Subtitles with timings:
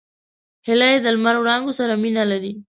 [0.67, 2.53] هیلۍ د لمر وړانګو سره مینه لري